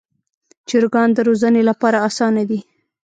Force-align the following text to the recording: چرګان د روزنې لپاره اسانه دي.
چرګان 0.69 1.09
د 1.13 1.19
روزنې 1.27 1.61
لپاره 1.69 1.97
اسانه 2.07 2.43
دي. 2.49 2.59